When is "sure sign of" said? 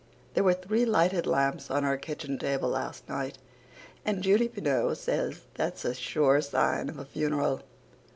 5.93-6.97